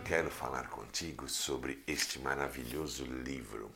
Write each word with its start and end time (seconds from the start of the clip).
quero 0.00 0.30
falar 0.30 0.70
contigo 0.70 1.28
sobre 1.28 1.82
este 1.86 2.18
maravilhoso 2.18 3.04
livro, 3.04 3.70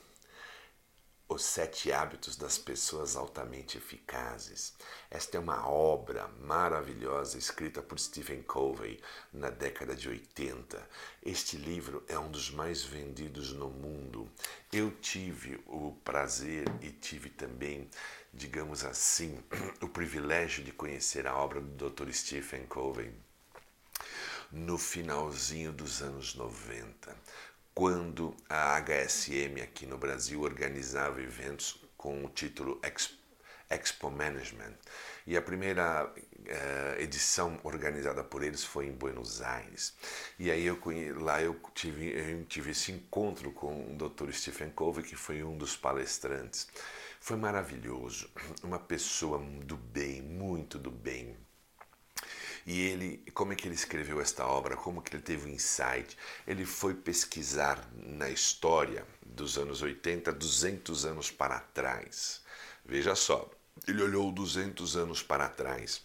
Os 1.29 1.45
Sete 1.45 1.93
Hábitos 1.93 2.35
das 2.35 2.59
Pessoas 2.59 3.15
Altamente 3.15 3.77
Eficazes. 3.77 4.75
Esta 5.11 5.37
é 5.37 5.41
uma 5.41 5.69
obra 5.69 6.27
maravilhosa 6.41 7.39
escrita 7.39 7.83
por 7.83 8.01
Stephen 8.01 8.43
Covey 8.43 9.01
na 9.33 9.51
década 9.51 9.95
de 9.95 10.09
80. 10.09 10.83
Este 11.23 11.57
livro 11.57 12.03
é 12.09 12.19
um 12.19 12.31
dos 12.31 12.51
mais 12.51 12.83
vendidos 12.83 13.53
no 13.53 13.69
mundo. 13.69 14.29
Eu 14.73 14.91
tive 14.91 15.63
o 15.67 15.93
prazer 16.03 16.65
e 16.81 16.91
tive 16.91 17.29
também, 17.31 17.89
digamos 18.33 18.83
assim, 18.83 19.45
o 19.81 19.89
privilégio 19.89 20.65
de 20.65 20.73
conhecer 20.73 21.27
a 21.27 21.37
obra 21.37 21.61
do 21.61 21.91
Dr. 21.91 22.11
Stephen 22.13 22.67
Covey 22.67 23.28
no 24.51 24.79
finalzinho 24.79 25.73
dos 25.73 26.01
anos 26.03 26.35
90, 26.35 27.15
quando 27.75 28.35
a 28.49 28.81
HSM 28.81 29.61
aqui 29.63 29.87
no 29.87 29.99
Brasil 29.99 30.41
organizava 30.41 31.21
eventos 31.21 31.81
com 31.97 32.25
o 32.25 32.29
título 32.29 32.81
Expo 33.71 34.11
Management. 34.11 34.75
E 35.27 35.37
a 35.37 35.43
primeira 35.43 36.07
uh, 36.07 37.01
edição 37.01 37.61
organizada 37.63 38.25
por 38.25 38.43
eles 38.43 38.65
foi 38.65 38.87
em 38.87 38.93
Buenos 38.93 39.43
Aires. 39.43 39.95
E 40.39 40.51
aí 40.51 40.65
eu 40.65 40.81
lá 41.19 41.43
eu 41.43 41.61
tive, 41.75 42.09
eu 42.11 42.45
tive 42.47 42.71
esse 42.71 42.91
encontro 42.91 43.53
com 43.53 43.93
o 43.93 43.97
Dr. 43.97 44.33
Stephen 44.33 44.71
Covey, 44.71 45.05
que 45.05 45.17
foi 45.17 45.45
um 45.45 45.57
dos 45.59 45.77
palestrantes. 45.77 46.67
Foi 47.21 47.37
maravilhoso, 47.37 48.31
uma 48.63 48.79
pessoa 48.79 49.39
do 49.39 49.77
bem, 49.77 50.23
muito 50.23 50.79
do 50.79 50.91
bem, 50.91 51.37
e 52.71 52.83
ele, 52.83 53.25
como 53.33 53.51
é 53.51 53.57
que 53.57 53.67
ele 53.67 53.75
escreveu 53.75 54.21
esta 54.21 54.47
obra? 54.47 54.77
Como 54.77 55.01
que 55.01 55.17
ele 55.17 55.23
teve 55.23 55.47
o 55.47 55.49
um 55.49 55.55
insight? 55.55 56.19
Ele 56.47 56.67
foi 56.67 56.93
pesquisar 56.93 57.83
na 57.95 58.29
história 58.29 59.07
dos 59.25 59.57
anos 59.57 59.81
80, 59.81 60.31
200 60.35 61.07
anos 61.07 61.31
para 61.31 61.61
trás. 61.61 62.43
Veja 62.85 63.15
só, 63.15 63.51
ele 63.87 64.03
olhou 64.03 64.31
200 64.31 64.99
anos 64.99 65.23
para 65.23 65.49
trás. 65.49 66.03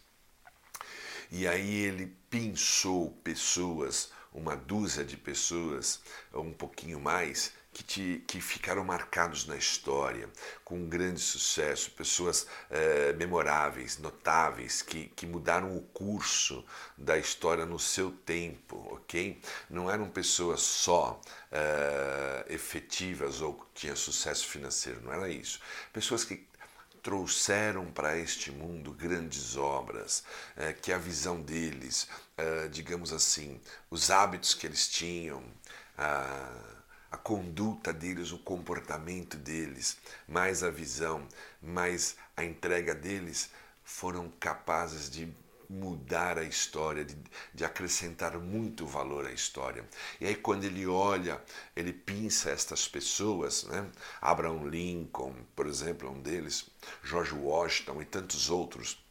E 1.30 1.46
aí 1.46 1.82
ele 1.82 2.16
pensou 2.30 3.12
pessoas, 3.26 4.10
uma 4.32 4.56
dúzia 4.56 5.04
de 5.04 5.18
pessoas, 5.18 6.00
um 6.34 6.54
pouquinho 6.54 6.98
mais, 6.98 7.52
que, 7.74 7.84
te, 7.84 8.24
que 8.28 8.40
ficaram 8.40 8.84
marcados 8.84 9.48
na 9.48 9.58
história, 9.58 10.30
com 10.64 10.76
um 10.76 10.88
grande 10.88 11.20
sucesso, 11.20 11.90
pessoas 11.92 12.46
é, 12.70 13.14
memoráveis, 13.14 13.98
notáveis, 13.98 14.82
que, 14.82 15.08
que 15.16 15.26
mudaram 15.26 15.76
o 15.76 15.82
curso 15.82 16.64
da 16.96 17.18
história 17.18 17.66
no 17.66 17.80
seu 17.80 18.12
tempo, 18.12 18.78
ok? 18.92 19.42
Não 19.70 19.90
eram 19.90 20.08
pessoas 20.10 20.62
só 20.62 21.20
é, 21.52 22.46
efetivas 22.50 23.42
ou 23.42 23.56
que 23.56 23.66
tinham 23.74 23.96
sucesso 23.96 24.48
financeiro, 24.48 25.02
não 25.02 25.12
era 25.12 25.28
isso. 25.28 25.60
Pessoas 25.92 26.24
que 26.24 26.48
trouxeram 27.02 27.92
para 27.92 28.18
este 28.18 28.50
mundo 28.52 28.94
grandes 28.94 29.58
obras, 29.58 30.24
é, 30.56 30.72
que 30.72 30.94
a 30.94 30.98
visão 30.98 31.42
deles, 31.42 32.08
digamos 32.72 33.12
assim, 33.12 33.60
os 33.92 34.10
hábitos 34.10 34.54
que 34.54 34.66
eles 34.66 34.88
tinham, 34.88 35.44
a, 37.14 37.18
conduta 37.18 37.94
deles, 37.94 38.32
o 38.32 38.40
comportamento 38.40 39.38
deles, 39.38 39.98
mais 40.28 40.64
a 40.64 40.72
visão, 40.72 41.28
mais 41.62 42.16
a 42.36 42.44
entrega 42.44 42.96
deles, 42.96 43.52
foram 43.84 44.30
capazes 44.40 45.10
de 45.12 45.32
mudar 45.70 46.38
a 46.38 46.44
história, 46.44 47.06
de, 47.06 47.16
de, 47.54 47.64
acrescentar 47.64 48.38
muito 48.40 48.86
valor 48.86 49.28
à 49.28 49.32
história. 49.32 49.88
E 50.20 50.26
aí 50.26 50.36
quando 50.36 50.64
ele 50.64 50.88
olha, 50.88 51.42
ele 51.76 51.94
pinça 51.94 52.50
estas 52.50 52.88
pessoas, 52.88 53.64
né? 53.66 53.90
Abraham 54.20 54.68
Lincoln, 54.68 55.36
por 55.56 55.68
exemplo, 55.68 56.10
um 56.10 56.20
deles, 56.20 56.66
George 57.04 57.34
Washington 57.34 58.02
e 58.02 58.06
tantos 58.06 58.50
outros, 58.50 59.04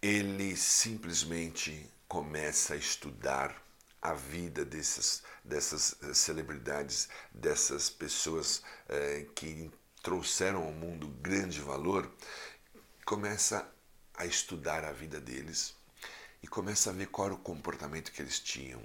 ele 0.00 0.56
simplesmente 0.56 1.90
começa 2.08 2.74
a 2.74 2.76
estudar 2.76 3.62
a 4.02 4.14
vida 4.14 4.64
dessas, 4.64 5.22
dessas 5.44 5.96
eh, 6.02 6.14
celebridades, 6.14 7.08
dessas 7.32 7.90
pessoas 7.90 8.62
eh, 8.88 9.26
que 9.34 9.70
trouxeram 10.02 10.64
ao 10.64 10.72
mundo 10.72 11.08
grande 11.20 11.60
valor, 11.60 12.10
começa 13.04 13.68
a 14.14 14.26
estudar 14.26 14.84
a 14.84 14.92
vida 14.92 15.20
deles 15.20 15.74
e 16.42 16.48
começa 16.48 16.90
a 16.90 16.92
ver 16.92 17.06
qual 17.06 17.26
era 17.28 17.34
o 17.34 17.38
comportamento 17.38 18.12
que 18.12 18.20
eles 18.20 18.40
tinham. 18.40 18.82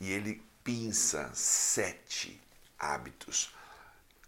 E 0.00 0.10
ele 0.10 0.42
pinça 0.62 1.30
sete 1.34 2.40
hábitos 2.78 3.54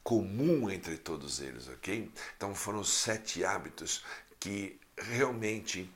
comum 0.02 0.70
entre 0.70 0.96
todos 0.98 1.40
eles, 1.40 1.68
ok? 1.68 2.10
Então 2.36 2.54
foram 2.54 2.84
sete 2.84 3.44
hábitos 3.44 4.04
que 4.38 4.78
realmente 4.96 5.90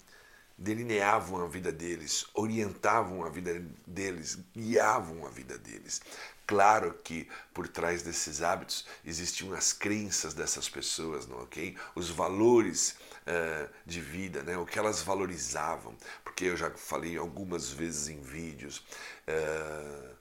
delineavam 0.60 1.42
a 1.42 1.48
vida 1.48 1.72
deles, 1.72 2.26
orientavam 2.34 3.24
a 3.24 3.30
vida 3.30 3.64
deles, 3.86 4.38
guiavam 4.54 5.26
a 5.26 5.30
vida 5.30 5.56
deles. 5.56 6.02
Claro 6.46 6.92
que 7.02 7.26
por 7.54 7.66
trás 7.66 8.02
desses 8.02 8.42
hábitos 8.42 8.84
existiam 9.04 9.54
as 9.54 9.72
crenças 9.72 10.34
dessas 10.34 10.68
pessoas, 10.68 11.26
não 11.26 11.42
ok? 11.42 11.76
Os 11.94 12.10
valores 12.10 12.96
uh, 13.22 13.70
de 13.86 14.00
vida, 14.00 14.42
né? 14.42 14.58
O 14.58 14.66
que 14.66 14.78
elas 14.78 15.00
valorizavam, 15.00 15.96
porque 16.22 16.44
eu 16.44 16.56
já 16.56 16.70
falei 16.70 17.16
algumas 17.16 17.70
vezes 17.70 18.08
em 18.08 18.20
vídeos. 18.20 18.84
Uh, 19.26 20.20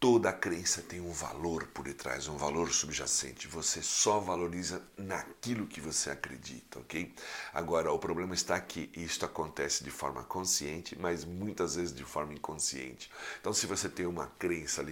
Toda 0.00 0.32
crença 0.32 0.80
tem 0.80 1.00
um 1.00 1.10
valor 1.10 1.66
por 1.74 1.84
detrás, 1.84 2.28
um 2.28 2.36
valor 2.36 2.72
subjacente. 2.72 3.48
Você 3.48 3.82
só 3.82 4.20
valoriza 4.20 4.80
naquilo 4.96 5.66
que 5.66 5.80
você 5.80 6.08
acredita, 6.08 6.78
ok? 6.78 7.12
Agora, 7.52 7.90
o 7.90 7.98
problema 7.98 8.32
está 8.32 8.60
que 8.60 8.88
isto 8.94 9.26
acontece 9.26 9.82
de 9.82 9.90
forma 9.90 10.22
consciente, 10.22 10.96
mas 10.96 11.24
muitas 11.24 11.74
vezes 11.74 11.92
de 11.92 12.04
forma 12.04 12.32
inconsciente. 12.32 13.10
Então, 13.40 13.52
se 13.52 13.66
você 13.66 13.88
tem 13.88 14.06
uma 14.06 14.28
crença 14.38 14.84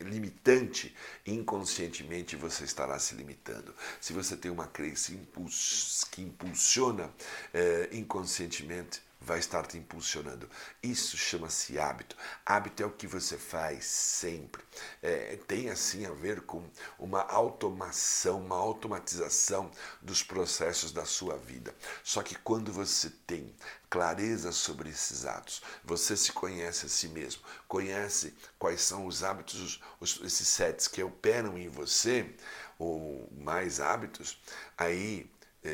limitante, 0.00 0.96
inconscientemente 1.26 2.34
você 2.34 2.64
estará 2.64 2.98
se 2.98 3.14
limitando. 3.14 3.74
Se 4.00 4.14
você 4.14 4.38
tem 4.38 4.50
uma 4.50 4.66
crença 4.66 5.12
que 6.10 6.22
impulsiona 6.22 7.12
eh, 7.52 7.90
inconscientemente, 7.92 9.02
vai 9.24 9.38
estar 9.38 9.66
te 9.66 9.78
impulsionando. 9.78 10.48
Isso 10.82 11.16
chama-se 11.16 11.78
hábito. 11.78 12.16
Hábito 12.44 12.82
é 12.82 12.86
o 12.86 12.90
que 12.90 13.06
você 13.06 13.38
faz 13.38 13.86
sempre. 13.86 14.62
É, 15.02 15.38
tem 15.48 15.70
assim 15.70 16.04
a 16.06 16.12
ver 16.12 16.42
com 16.42 16.62
uma 16.98 17.22
automação, 17.22 18.40
uma 18.40 18.56
automatização 18.56 19.70
dos 20.02 20.22
processos 20.22 20.92
da 20.92 21.04
sua 21.04 21.36
vida. 21.36 21.74
Só 22.02 22.22
que 22.22 22.34
quando 22.34 22.72
você 22.72 23.10
tem 23.26 23.54
clareza 23.88 24.52
sobre 24.52 24.90
esses 24.90 25.24
atos, 25.24 25.62
você 25.84 26.16
se 26.16 26.32
conhece 26.32 26.86
a 26.86 26.88
si 26.88 27.08
mesmo, 27.08 27.42
conhece 27.66 28.34
quais 28.58 28.82
são 28.82 29.06
os 29.06 29.22
hábitos, 29.22 29.80
os, 30.00 30.20
esses 30.22 30.48
sets 30.48 30.88
que 30.88 31.02
operam 31.02 31.56
em 31.56 31.68
você, 31.68 32.34
ou 32.78 33.28
mais 33.38 33.80
hábitos, 33.80 34.38
aí 34.76 35.30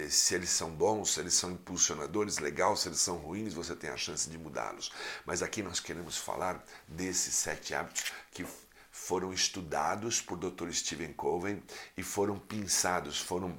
se 0.09 0.35
eles 0.35 0.51
são 0.51 0.71
bons, 0.71 1.15
se 1.15 1.21
eles 1.21 1.35
são 1.35 1.51
impulsionadores, 1.51 2.39
legal, 2.39 2.77
se 2.77 2.89
eles 2.89 3.01
são 3.01 3.17
ruins, 3.17 3.55
você 3.55 3.75
tem 3.75 3.91
a 3.91 3.97
chance 3.97 4.31
de 4.31 4.39
mudá-los. 4.39 4.93
Mas 5.27 5.43
aqui 5.43 5.63
nós 5.63 5.81
queremos 5.81 6.17
falar 6.17 6.65
desses 6.87 7.35
sete 7.35 7.75
hábitos 7.75 8.13
que 8.31 8.47
foram 8.91 9.33
estudados 9.33 10.21
por 10.21 10.37
Dr. 10.37 10.71
Stephen 10.71 11.13
Covey 11.13 11.63
e 11.97 12.03
foram 12.03 12.39
pensados, 12.39 13.19
foram 13.19 13.59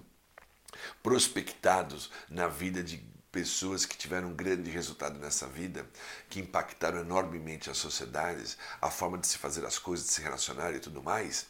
prospectados 1.03 2.09
na 2.29 2.47
vida 2.47 2.81
de 2.81 2.97
pessoas 3.31 3.85
que 3.85 3.97
tiveram 3.97 4.29
um 4.29 4.33
grande 4.33 4.69
resultado 4.69 5.17
nessa 5.17 5.47
vida, 5.47 5.87
que 6.29 6.39
impactaram 6.39 6.99
enormemente 6.99 7.69
as 7.69 7.77
sociedades, 7.77 8.57
a 8.81 8.89
forma 8.89 9.17
de 9.17 9.27
se 9.27 9.37
fazer 9.37 9.65
as 9.65 9.79
coisas, 9.79 10.07
de 10.07 10.13
se 10.13 10.21
relacionar 10.21 10.73
e 10.73 10.79
tudo 10.79 11.01
mais. 11.01 11.47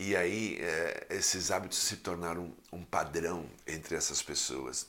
E 0.00 0.14
aí 0.14 0.58
é, 0.60 1.08
esses 1.10 1.50
hábitos 1.50 1.78
se 1.78 1.96
tornaram 1.96 2.54
um 2.72 2.84
padrão 2.84 3.50
entre 3.66 3.96
essas 3.96 4.22
pessoas. 4.22 4.86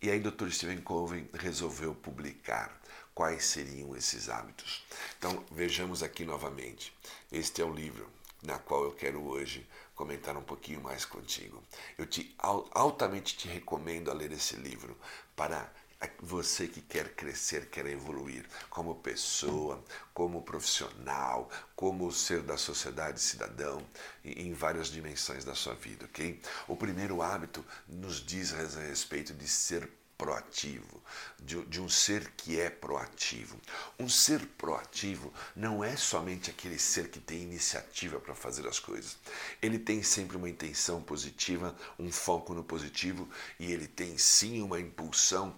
E 0.00 0.08
aí 0.08 0.20
Dr. 0.20 0.50
Stephen 0.50 0.80
Covey 0.82 1.28
resolveu 1.34 1.94
publicar 1.94 2.80
quais 3.12 3.44
seriam 3.44 3.96
esses 3.96 4.28
hábitos. 4.28 4.84
Então 5.18 5.44
vejamos 5.50 6.02
aqui 6.02 6.24
novamente. 6.24 6.96
Este 7.30 7.60
é 7.60 7.64
o 7.64 7.74
livro 7.74 8.08
na 8.42 8.58
qual 8.58 8.84
eu 8.84 8.92
quero 8.92 9.22
hoje 9.24 9.66
comentar 9.96 10.36
um 10.36 10.42
pouquinho 10.42 10.80
mais 10.80 11.04
contigo. 11.04 11.62
Eu 11.98 12.06
te 12.06 12.34
altamente 12.38 13.36
te 13.36 13.48
recomendo 13.48 14.10
a 14.10 14.14
ler 14.14 14.32
esse 14.32 14.56
livro 14.56 14.96
para 15.34 15.72
você 16.20 16.66
que 16.66 16.80
quer 16.80 17.14
crescer, 17.14 17.66
quer 17.66 17.86
evoluir 17.86 18.46
como 18.70 18.94
pessoa, 18.96 19.82
como 20.14 20.42
profissional, 20.42 21.50
como 21.74 22.10
ser 22.12 22.42
da 22.42 22.56
sociedade 22.56 23.20
cidadão, 23.20 23.84
em 24.24 24.52
várias 24.52 24.88
dimensões 24.88 25.44
da 25.44 25.54
sua 25.54 25.74
vida, 25.74 26.04
ok? 26.06 26.40
O 26.68 26.76
primeiro 26.76 27.22
hábito 27.22 27.64
nos 27.88 28.24
diz 28.24 28.52
a 28.54 28.80
respeito 28.80 29.32
de 29.34 29.48
ser 29.48 29.88
proativo, 30.22 31.02
de, 31.40 31.60
de, 31.66 31.80
um 31.80 31.88
ser 31.88 32.30
que 32.36 32.60
é 32.60 32.70
proativo. 32.70 33.60
Um 33.98 34.08
ser 34.08 34.46
proativo 34.56 35.34
não 35.56 35.82
é 35.82 35.96
somente 35.96 36.48
aquele 36.48 36.78
ser 36.78 37.10
que 37.10 37.18
tem 37.18 37.42
iniciativa 37.42 38.20
para 38.20 38.32
fazer 38.32 38.64
as 38.68 38.78
coisas. 38.78 39.16
Ele 39.60 39.80
tem 39.80 40.00
sempre 40.00 40.36
uma 40.36 40.48
intenção 40.48 41.02
positiva, 41.02 41.76
um 41.98 42.12
foco 42.12 42.54
no 42.54 42.62
positivo 42.62 43.28
e 43.58 43.72
ele 43.72 43.88
tem 43.88 44.16
sim 44.16 44.62
uma 44.62 44.78
impulsão 44.78 45.56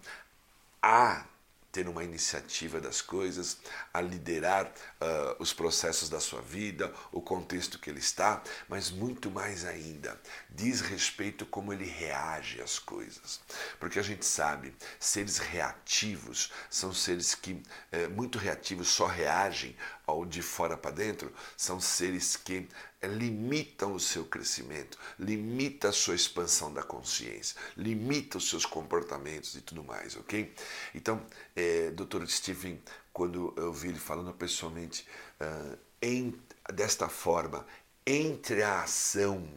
a 0.85 1.25
ter 1.73 1.89
uma 1.89 2.05
iniciativa 2.05 2.79
das 2.79 3.01
coisas, 3.01 3.57
a 3.93 4.01
liderar 4.01 4.67
uh, 4.67 5.43
os 5.43 5.53
processos 5.53 6.09
da 6.11 6.21
sua 6.21 6.41
vida, 6.41 6.93
o 7.11 7.21
contexto 7.21 7.81
que 7.81 7.91
ele 7.91 7.99
está, 7.99 8.41
mas 8.69 8.91
muito 8.91 9.29
mais 9.29 9.65
ainda, 9.65 10.21
diz 10.49 10.81
respeito 10.83 11.45
como 11.47 11.73
ele 11.73 11.87
reage 11.87 12.61
às 12.61 12.79
coisas. 12.79 13.41
Porque 13.81 13.99
a 13.99 14.03
gente 14.03 14.25
sabe, 14.25 14.73
seres 15.01 15.39
reativos 15.39 16.53
são 16.71 16.93
seres 16.93 17.35
que, 17.35 17.55
uh, 17.55 18.11
muito 18.11 18.39
reativos, 18.39 18.89
só 18.89 19.07
reagem 19.07 19.75
ao 20.07 20.25
de 20.25 20.43
fora 20.43 20.77
para 20.77 20.91
dentro, 20.91 21.33
são 21.57 21.81
seres 21.81 22.37
que 22.37 22.69
limitam 23.03 23.95
o 23.95 24.01
seu 24.01 24.25
crescimento, 24.25 24.99
limita 25.19 25.89
a 25.89 25.93
sua 25.93 26.15
expansão 26.15 26.73
da 26.73 26.83
consciência, 26.83 27.57
limita 27.77 28.39
os 28.39 28.49
seus 28.49 28.67
comportamentos 28.67 29.55
e 29.55 29.61
tudo 29.61 29.83
mais, 29.83 30.17
ok? 30.17 30.55
Então, 30.95 31.25
é, 31.55 31.91
Dr. 31.91 32.27
Stephen, 32.27 32.81
quando 33.13 33.53
eu 33.57 33.73
vi 33.73 33.89
ele 33.89 33.99
falando 33.99 34.33
pessoalmente 34.33 35.07
uh, 35.41 35.79
em, 36.03 36.39
desta 36.73 37.09
forma, 37.09 37.67
entre 38.07 38.63
a 38.63 38.83
ação 38.83 39.49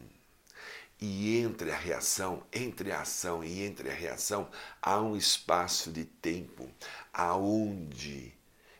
e 1.00 1.38
entre 1.38 1.70
a 1.70 1.76
reação, 1.76 2.42
entre 2.52 2.92
a 2.92 3.02
ação 3.02 3.44
e 3.44 3.62
entre 3.62 3.90
a 3.90 3.94
reação, 3.94 4.50
há 4.80 5.00
um 5.00 5.16
espaço 5.16 5.92
de 5.92 6.04
tempo 6.04 6.68
aonde 7.12 8.37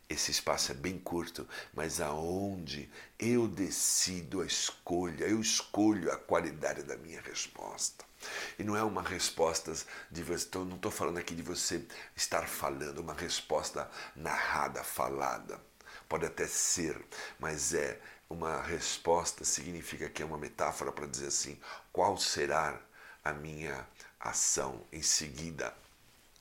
esse 0.09 0.31
espaço 0.31 0.73
é 0.73 0.75
bem 0.75 0.99
curto, 0.99 1.47
mas 1.75 2.01
aonde 2.01 2.91
eu 3.19 3.47
decido 3.47 4.41
a 4.41 4.47
escolha, 4.47 5.25
eu 5.25 5.41
escolho 5.41 6.11
a 6.11 6.17
qualidade 6.17 6.83
da 6.83 6.97
minha 6.97 7.21
resposta. 7.21 8.07
E 8.59 8.65
não 8.65 8.75
é 8.75 8.83
uma 8.83 9.03
resposta 9.03 9.73
de 10.11 10.23
você, 10.23 10.49
não 10.55 10.77
estou 10.77 10.91
falando 10.91 11.19
aqui 11.19 11.35
de 11.35 11.43
você 11.43 11.87
estar 12.17 12.49
falando, 12.49 13.01
uma 13.01 13.13
resposta 13.13 13.91
narrada, 14.17 14.83
falada. 14.83 15.61
Pode 16.09 16.25
até 16.25 16.47
ser, 16.47 17.05
mas 17.39 17.75
é 17.75 18.01
uma 18.31 18.63
resposta, 18.63 19.45
significa 19.45 20.09
que 20.09 20.23
é 20.23 20.27
uma 20.27 20.39
metáfora 20.39 20.91
para 20.91 21.07
dizer 21.07 21.27
assim: 21.27 21.61
qual 21.93 22.17
será 22.17 22.81
a 23.23 23.33
minha 23.33 23.87
ação 24.19 24.83
em 24.91 25.03
seguida 25.03 25.75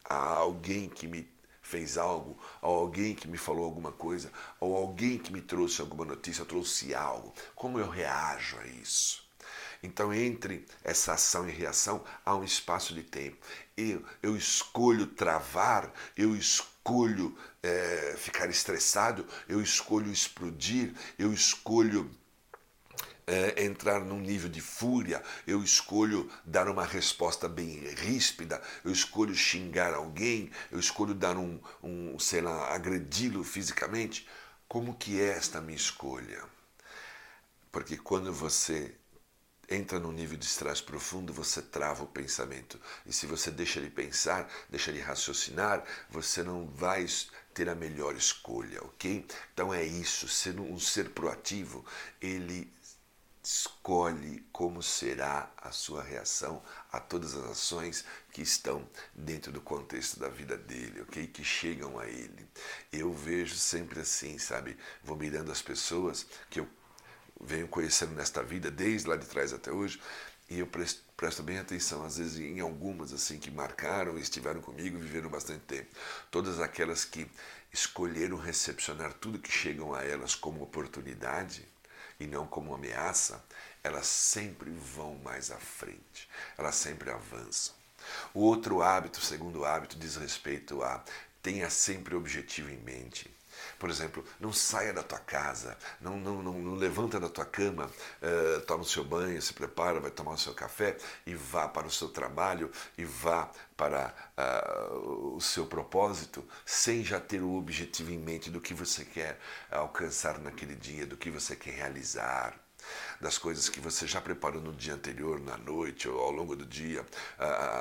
a 0.05 0.15
alguém 0.15 0.87
que 0.87 1.05
me 1.05 1.29
fez 1.67 1.97
algo, 1.97 2.39
ou 2.61 2.77
alguém 2.77 3.13
que 3.13 3.27
me 3.27 3.37
falou 3.37 3.65
alguma 3.65 3.91
coisa, 3.91 4.31
ou 4.59 4.75
alguém 4.75 5.17
que 5.17 5.33
me 5.33 5.41
trouxe 5.41 5.81
alguma 5.81 6.05
notícia, 6.05 6.45
trouxe 6.45 6.95
algo. 6.95 7.33
Como 7.53 7.77
eu 7.77 7.89
reajo 7.89 8.57
a 8.57 8.65
isso? 8.67 9.27
Então, 9.83 10.13
entre 10.13 10.65
essa 10.83 11.13
ação 11.13 11.47
e 11.47 11.51
reação, 11.51 12.03
há 12.25 12.35
um 12.35 12.43
espaço 12.43 12.93
de 12.93 13.03
tempo. 13.03 13.37
Eu, 13.75 14.03
eu 14.23 14.35
escolho 14.35 15.07
travar, 15.07 15.93
eu 16.15 16.35
escolho 16.35 17.37
é, 17.61 18.15
ficar 18.17 18.49
estressado, 18.49 19.27
eu 19.47 19.61
escolho 19.61 20.11
explodir, 20.11 20.93
eu 21.19 21.33
escolho 21.33 22.09
é, 23.27 23.65
entrar 23.65 23.99
num 23.99 24.21
nível 24.21 24.49
de 24.49 24.61
fúria, 24.61 25.21
eu 25.45 25.61
escolho 25.61 26.31
dar 26.45 26.69
uma 26.69 26.85
resposta 26.85 27.47
bem 27.49 27.79
ríspida, 27.95 28.61
eu 28.85 28.91
escolho 28.91 29.35
xingar 29.35 29.93
alguém, 29.93 30.49
eu 30.71 30.79
escolho 30.79 31.13
dar 31.13 31.37
um, 31.37 31.59
um 31.83 32.17
sei 32.17 32.41
lá, 32.41 32.73
agredi-lo 32.73 33.43
fisicamente. 33.43 34.25
Como 34.67 34.95
que 34.95 35.19
é 35.19 35.29
esta 35.29 35.61
minha 35.61 35.75
escolha? 35.75 36.43
Porque 37.71 37.97
quando 37.97 38.33
você 38.33 38.95
entra 39.69 39.99
num 39.99 40.11
nível 40.11 40.37
de 40.37 40.45
estresse 40.45 40.81
profundo, 40.81 41.33
você 41.33 41.61
trava 41.61 42.03
o 42.03 42.07
pensamento. 42.07 42.79
E 43.05 43.11
se 43.11 43.25
você 43.25 43.51
deixa 43.51 43.79
ele 43.79 43.89
pensar, 43.89 44.49
deixa 44.69 44.89
ele 44.89 45.01
raciocinar, 45.01 45.83
você 46.09 46.41
não 46.41 46.65
vai 46.65 47.05
ter 47.53 47.67
a 47.67 47.75
melhor 47.75 48.15
escolha, 48.15 48.81
ok? 48.83 49.25
Então 49.53 49.73
é 49.73 49.83
isso, 49.83 50.27
sendo 50.27 50.63
um 50.63 50.79
ser 50.79 51.09
proativo, 51.09 51.85
ele 52.21 52.71
escolhe 53.47 54.45
como 54.51 54.83
será 54.83 55.49
a 55.55 55.71
sua 55.71 56.03
reação 56.03 56.61
a 56.91 56.99
todas 56.99 57.33
as 57.33 57.51
ações 57.51 58.03
que 58.33 58.41
estão 58.41 58.85
dentro 59.15 59.53
do 59.53 59.61
contexto 59.61 60.19
da 60.19 60.27
vida 60.27 60.57
dele, 60.57 61.01
ok? 61.01 61.25
Que 61.27 61.45
chegam 61.45 61.97
a 61.97 62.05
ele. 62.05 62.45
Eu 62.91 63.13
vejo 63.13 63.55
sempre 63.55 64.01
assim, 64.01 64.37
sabe? 64.37 64.77
Vou 65.01 65.15
mirando 65.15 65.49
as 65.49 65.61
pessoas 65.61 66.27
que 66.49 66.59
eu 66.59 66.67
venho 67.39 67.69
conhecendo 67.69 68.13
nesta 68.15 68.43
vida, 68.43 68.69
desde 68.69 69.07
lá 69.07 69.15
de 69.15 69.25
trás 69.25 69.53
até 69.53 69.71
hoje, 69.71 70.01
e 70.49 70.59
eu 70.59 70.67
presto, 70.67 71.41
bem 71.41 71.57
atenção, 71.57 72.03
às 72.03 72.17
vezes 72.17 72.37
em 72.37 72.59
algumas 72.59 73.13
assim 73.13 73.39
que 73.39 73.49
marcaram, 73.49 74.17
estiveram 74.17 74.59
comigo, 74.59 74.97
viveram 74.97 75.29
bastante 75.29 75.61
tempo. 75.61 75.95
Todas 76.29 76.59
aquelas 76.59 77.05
que 77.05 77.25
escolheram 77.71 78.35
recepcionar 78.35 79.13
tudo 79.13 79.39
que 79.39 79.51
chegam 79.51 79.93
a 79.93 80.03
elas 80.03 80.35
como 80.35 80.61
oportunidade, 80.63 81.65
e 82.19 82.25
não 82.27 82.47
como 82.47 82.73
ameaça, 82.73 83.43
elas 83.83 84.07
sempre 84.07 84.69
vão 84.69 85.15
mais 85.23 85.51
à 85.51 85.57
frente, 85.57 86.29
elas 86.57 86.75
sempre 86.75 87.09
avançam. 87.09 87.75
O 88.33 88.41
outro 88.41 88.81
hábito, 88.81 89.19
o 89.19 89.23
segundo 89.23 89.65
hábito, 89.65 89.97
diz 89.97 90.15
respeito 90.15 90.81
a 90.83 91.03
tenha 91.41 91.69
sempre 91.69 92.15
objetivo 92.15 92.69
em 92.69 92.77
mente. 92.77 93.36
Por 93.79 93.89
exemplo, 93.89 94.23
não 94.39 94.51
saia 94.51 94.93
da 94.93 95.03
tua 95.03 95.19
casa, 95.19 95.77
não, 96.01 96.17
não, 96.17 96.41
não, 96.41 96.53
não 96.53 96.75
levanta 96.75 97.19
da 97.19 97.29
tua 97.29 97.45
cama, 97.45 97.85
uh, 97.85 98.61
toma 98.61 98.83
o 98.83 98.85
seu 98.85 99.03
banho, 99.03 99.41
se 99.41 99.53
prepara, 99.53 99.99
vai 99.99 100.11
tomar 100.11 100.33
o 100.33 100.37
seu 100.37 100.53
café 100.53 100.97
e 101.25 101.35
vá 101.35 101.67
para 101.67 101.87
o 101.87 101.91
seu 101.91 102.09
trabalho 102.09 102.71
e 102.97 103.05
vá 103.05 103.51
para 103.75 104.13
uh, 104.37 105.35
o 105.35 105.41
seu 105.41 105.65
propósito 105.65 106.47
sem 106.65 107.03
já 107.03 107.19
ter 107.19 107.41
o 107.41 107.55
objetivo 107.55 108.11
em 108.11 108.17
mente 108.17 108.49
do 108.49 108.61
que 108.61 108.73
você 108.73 109.05
quer 109.05 109.39
alcançar 109.71 110.39
naquele 110.39 110.75
dia, 110.75 111.05
do 111.05 111.17
que 111.17 111.29
você 111.29 111.55
quer 111.55 111.75
realizar 111.75 112.66
das 113.19 113.37
coisas 113.37 113.69
que 113.69 113.79
você 113.79 114.05
já 114.05 114.21
preparou 114.21 114.61
no 114.61 114.73
dia 114.73 114.93
anterior, 114.93 115.39
na 115.39 115.57
noite 115.57 116.07
ou 116.07 116.19
ao 116.19 116.31
longo 116.31 116.55
do 116.55 116.65
dia, 116.65 117.05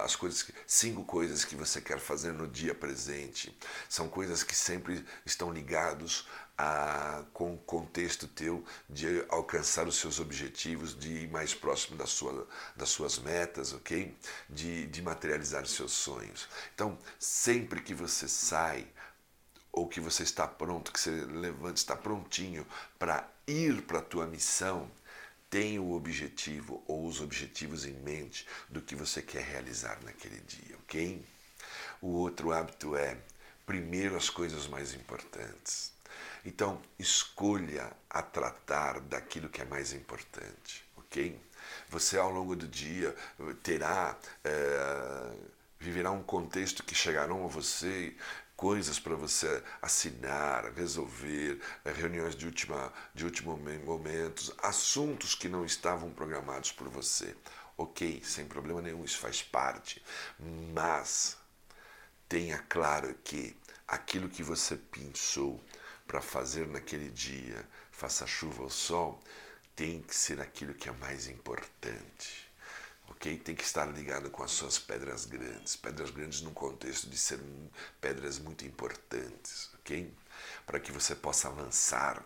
as 0.04 0.16
coisas, 0.16 0.50
cinco 0.66 1.04
coisas 1.04 1.44
que 1.44 1.54
você 1.54 1.80
quer 1.80 1.98
fazer 1.98 2.32
no 2.32 2.48
dia 2.48 2.74
presente. 2.74 3.56
São 3.88 4.08
coisas 4.08 4.42
que 4.42 4.54
sempre 4.54 5.04
estão 5.24 5.52
ligados 5.52 6.26
a, 6.58 7.22
com 7.32 7.54
o 7.54 7.58
contexto 7.58 8.26
teu 8.26 8.64
de 8.88 9.24
alcançar 9.28 9.86
os 9.86 9.96
seus 9.96 10.18
objetivos, 10.18 10.98
de 10.98 11.24
ir 11.24 11.30
mais 11.30 11.54
próximo 11.54 11.96
das 11.96 12.88
suas 12.88 13.18
metas, 13.18 13.72
ok? 13.72 14.16
De, 14.48 14.86
de 14.86 15.02
materializar 15.02 15.62
os 15.62 15.72
seus 15.72 15.92
sonhos. 15.92 16.48
Então, 16.74 16.98
sempre 17.18 17.82
que 17.82 17.94
você 17.94 18.26
sai 18.26 18.86
ou 19.76 19.86
que 19.86 20.00
você 20.00 20.22
está 20.22 20.48
pronto, 20.48 20.90
que 20.90 20.98
você 20.98 21.10
levanta, 21.10 21.74
está 21.74 21.94
prontinho 21.94 22.66
para 22.98 23.28
ir 23.46 23.82
para 23.82 23.98
a 23.98 24.02
tua 24.02 24.26
missão, 24.26 24.90
tenha 25.50 25.80
o 25.82 25.92
objetivo 25.92 26.82
ou 26.88 27.06
os 27.06 27.20
objetivos 27.20 27.84
em 27.84 27.92
mente 27.92 28.48
do 28.70 28.80
que 28.80 28.96
você 28.96 29.20
quer 29.20 29.44
realizar 29.44 30.02
naquele 30.02 30.40
dia, 30.40 30.76
ok? 30.78 31.22
O 32.00 32.08
outro 32.08 32.52
hábito 32.52 32.96
é 32.96 33.18
primeiro 33.66 34.16
as 34.16 34.30
coisas 34.30 34.66
mais 34.66 34.94
importantes. 34.94 35.92
Então, 36.42 36.80
escolha 36.98 37.92
a 38.08 38.22
tratar 38.22 39.00
daquilo 39.00 39.50
que 39.50 39.60
é 39.60 39.66
mais 39.66 39.92
importante, 39.92 40.86
ok? 40.96 41.38
Você 41.90 42.16
ao 42.16 42.30
longo 42.30 42.56
do 42.56 42.66
dia 42.66 43.14
terá, 43.62 44.16
é, 44.42 45.36
viverá 45.78 46.10
um 46.12 46.22
contexto 46.22 46.82
que 46.82 46.94
chegarão 46.94 47.44
a 47.44 47.48
você 47.48 48.16
coisas 48.56 48.98
para 48.98 49.14
você 49.14 49.62
assinar, 49.82 50.72
resolver, 50.72 51.60
eh, 51.84 51.92
reuniões 51.92 52.34
de, 52.34 52.46
última, 52.46 52.92
de 53.14 53.24
último 53.24 53.56
momentos, 53.84 54.52
assuntos 54.62 55.34
que 55.34 55.48
não 55.48 55.64
estavam 55.64 56.10
programados 56.10 56.72
por 56.72 56.88
você. 56.88 57.36
Ok, 57.76 58.22
sem 58.24 58.46
problema 58.46 58.80
nenhum, 58.80 59.04
isso 59.04 59.18
faz 59.18 59.42
parte. 59.42 60.02
Mas 60.74 61.36
tenha 62.28 62.58
claro 62.58 63.14
que 63.22 63.56
aquilo 63.86 64.28
que 64.28 64.42
você 64.42 64.76
pensou 64.76 65.62
para 66.06 66.22
fazer 66.22 66.66
naquele 66.68 67.10
dia, 67.10 67.68
faça 67.90 68.26
chuva 68.26 68.62
ou 68.62 68.70
sol, 68.70 69.22
tem 69.74 70.00
que 70.00 70.14
ser 70.16 70.40
aquilo 70.40 70.74
que 70.74 70.88
é 70.88 70.92
mais 70.92 71.28
importante 71.28 72.45
ok? 73.08 73.38
Tem 73.38 73.54
que 73.54 73.64
estar 73.64 73.86
ligado 73.86 74.30
com 74.30 74.42
as 74.42 74.50
suas 74.50 74.78
pedras 74.78 75.24
grandes, 75.24 75.76
pedras 75.76 76.10
grandes 76.10 76.40
no 76.40 76.50
contexto 76.50 77.08
de 77.08 77.16
ser 77.18 77.40
pedras 78.00 78.38
muito 78.38 78.64
importantes, 78.64 79.70
ok? 79.80 80.12
Para 80.66 80.80
que 80.80 80.92
você 80.92 81.14
possa 81.14 81.48
avançar 81.48 82.24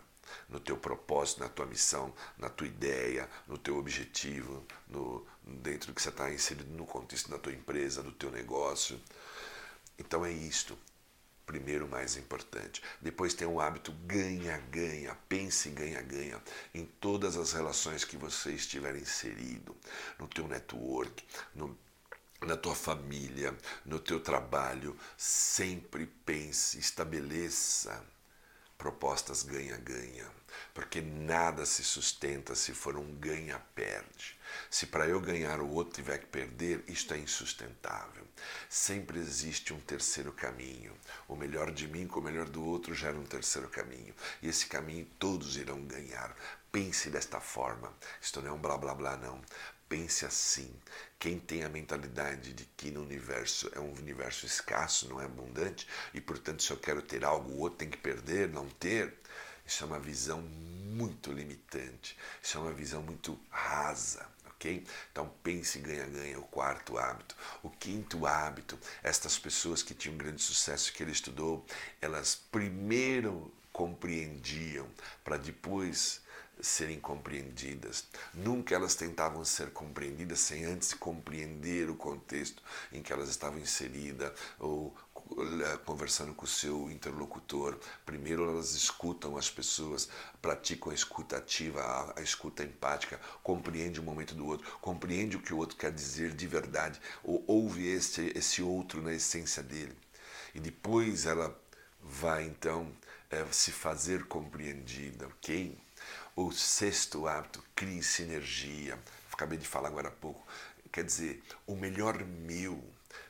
no 0.49 0.60
teu 0.60 0.76
propósito, 0.76 1.40
na 1.40 1.49
tua 1.49 1.66
missão, 1.66 2.14
na 2.38 2.49
tua 2.49 2.66
ideia, 2.66 3.28
no 3.46 3.58
teu 3.58 3.76
objetivo, 3.76 4.64
no, 4.88 5.26
dentro 5.44 5.88
do 5.88 5.94
que 5.94 6.02
você 6.02 6.08
está 6.08 6.32
inserido 6.32 6.70
no 6.75 6.87
contexto 6.87 7.30
da 7.30 7.38
tua 7.38 7.52
empresa, 7.52 8.02
do 8.02 8.12
teu 8.12 8.30
negócio. 8.30 9.00
Então 9.99 10.25
é 10.25 10.32
isto 10.32 10.78
primeiro 11.50 11.88
mais 11.88 12.16
importante. 12.16 12.80
Depois 13.00 13.35
tem 13.35 13.49
o 13.49 13.61
hábito 13.61 13.90
ganha-ganha, 14.07 15.19
pense 15.28 15.69
ganha-ganha 15.71 16.40
em 16.73 16.85
todas 16.85 17.37
as 17.37 17.52
relações 17.52 18.04
que 18.04 18.16
você 18.16 18.52
estiver 18.52 18.95
inserido, 18.95 19.76
no 20.16 20.28
teu 20.28 20.47
network, 20.47 21.25
no 21.52 21.76
na 22.42 22.57
tua 22.57 22.75
família, 22.75 23.54
no 23.85 23.99
teu 23.99 24.19
trabalho, 24.19 24.97
sempre 25.14 26.07
pense, 26.25 26.78
estabeleça 26.78 28.02
propostas 28.78 29.42
ganha-ganha, 29.42 30.26
porque 30.73 31.02
nada 31.02 31.66
se 31.66 31.85
sustenta 31.85 32.54
se 32.54 32.73
for 32.73 32.97
um 32.97 33.14
ganha-perde. 33.16 34.39
Se 34.71 34.87
para 34.87 35.07
eu 35.07 35.21
ganhar 35.21 35.61
o 35.61 35.71
outro 35.71 35.95
tiver 35.95 36.19
que 36.19 36.26
perder, 36.26 36.85
isto 36.87 37.14
é 37.14 37.19
insustentável. 37.19 38.26
Sempre 38.69 39.19
existe 39.19 39.73
um 39.73 39.80
terceiro 39.80 40.33
caminho. 40.33 40.92
O 41.28 41.37
melhor 41.37 41.71
de 41.71 41.87
mim 41.88 42.07
com 42.07 42.21
o 42.21 42.23
melhor 42.23 42.49
do 42.49 42.64
outro 42.64 42.95
gera 42.95 43.19
um 43.19 43.25
terceiro 43.25 43.69
caminho. 43.69 44.14
E 44.42 44.49
esse 44.49 44.66
caminho 44.66 45.07
todos 45.19 45.57
irão 45.57 45.83
ganhar. 45.83 46.35
Pense 46.73 47.11
desta 47.11 47.40
forma. 47.40 47.92
Isto 48.21 48.40
não 48.40 48.50
é 48.50 48.52
um 48.52 48.59
blá 48.59 48.78
blá 48.78 48.95
blá, 48.95 49.16
não. 49.16 49.40
Pense 49.88 50.25
assim. 50.25 50.73
Quem 51.19 51.38
tem 51.38 51.64
a 51.64 51.69
mentalidade 51.69 52.52
de 52.52 52.64
que 52.64 52.92
no 52.92 53.02
universo 53.02 53.69
é 53.75 53.80
um 53.80 53.92
universo 53.92 54.47
escasso, 54.47 55.09
não 55.09 55.21
é 55.21 55.25
abundante, 55.25 55.87
e 56.14 56.21
portanto, 56.21 56.62
se 56.62 56.71
eu 56.71 56.76
quero 56.76 57.02
ter 57.02 57.25
algo, 57.25 57.50
o 57.50 57.59
outro 57.59 57.78
tem 57.78 57.90
que 57.90 57.99
perder, 57.99 58.49
não 58.49 58.69
ter, 58.69 59.19
isso 59.66 59.83
é 59.83 59.87
uma 59.87 59.99
visão 59.99 60.40
muito 60.40 61.33
limitante, 61.33 62.16
isso 62.42 62.57
é 62.57 62.61
uma 62.61 62.73
visão 62.73 63.02
muito 63.02 63.38
rasa. 63.50 64.26
Ok? 64.61 64.85
Então 65.11 65.33
pense 65.43 65.79
ganha-ganha, 65.79 66.38
o 66.38 66.43
quarto 66.43 66.99
hábito. 66.99 67.35
O 67.62 67.71
quinto 67.71 68.26
hábito, 68.26 68.79
estas 69.02 69.38
pessoas 69.38 69.83
que 69.83 69.95
tinham 69.95 70.19
grande 70.19 70.43
sucesso 70.43 70.93
que 70.93 71.02
ele 71.02 71.12
estudou, 71.12 71.64
elas 72.00 72.35
primeiro 72.52 73.50
compreendiam 73.73 74.87
para 75.25 75.38
depois 75.38 76.21
serem 76.62 77.00
compreendidas. 77.00 78.07
Nunca 78.35 78.75
elas 78.75 78.95
tentavam 78.95 79.45
ser 79.45 79.71
compreendidas 79.71 80.40
sem 80.40 80.64
antes 80.64 80.93
compreender 80.95 81.90
o 81.90 81.95
contexto 81.95 82.62
em 82.93 83.02
que 83.02 83.12
elas 83.12 83.29
estavam 83.29 83.59
inseridas 83.59 84.33
ou 84.59 84.95
eh, 85.33 85.79
conversando 85.85 86.35
com 86.35 86.45
o 86.45 86.49
seu 86.49 86.90
interlocutor. 86.90 87.79
Primeiro 88.05 88.50
elas 88.50 88.73
escutam 88.73 89.37
as 89.37 89.49
pessoas, 89.49 90.09
praticam 90.43 90.90
a 90.90 90.95
escuta 90.95 91.37
ativa, 91.37 92.14
a, 92.17 92.21
escuta 92.21 92.64
empática, 92.64 93.21
compreende 93.43 94.00
o 94.00 94.02
momento 94.02 94.35
do 94.35 94.47
outro, 94.47 94.71
compreende 94.81 95.37
o 95.37 95.43
que 95.43 95.55
o 95.55 95.59
outro 95.59 95.76
quer 95.76 95.93
dizer 95.93 96.33
de 96.35 96.47
verdade, 96.47 97.00
ou 97.23 97.45
ouve 97.47 97.87
esse, 97.87 98.33
esse 98.35 98.61
outro 98.62 99.00
na 99.00 99.12
essência 99.12 99.62
dele. 99.62 99.97
E 100.55 100.59
depois 100.61 101.26
ela 101.26 101.57
vai 102.02 102.45
então 102.45 102.90
é, 103.31 103.45
se 103.52 103.71
fazer 103.71 104.25
compreendida, 104.26 105.26
ok? 105.29 105.79
O 106.42 106.50
sexto 106.50 107.26
hábito, 107.26 107.62
crie 107.76 108.02
sinergia. 108.02 108.99
Acabei 109.30 109.59
de 109.59 109.68
falar 109.68 109.88
agora 109.88 110.09
há 110.09 110.11
pouco. 110.11 110.42
Quer 110.90 111.04
dizer, 111.04 111.42
o 111.66 111.76
melhor 111.76 112.25
meu 112.25 112.82